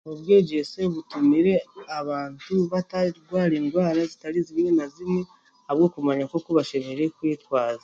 Obwegyese 0.11 0.79
butumire 0.93 1.55
abantu 1.99 2.53
batarwara 2.71 3.53
endwara 3.61 3.99
zitari 4.09 4.39
zimwe 4.47 4.69
na 4.77 4.85
zimwe 4.93 5.21
ahabw'okumanya 5.65 6.23
nk'oku 6.25 6.49
bashemereire 6.57 7.13
kwetwaza. 7.17 7.79